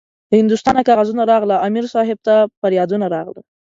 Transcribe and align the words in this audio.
له 0.29 0.35
هندوستانه 0.41 0.81
کاغذونه 0.89 1.23
راغله- 1.31 1.63
امیر 1.67 1.85
صاحب 1.93 2.17
ته 2.27 2.35
پریادونه 2.61 3.05
راغله 3.15 3.41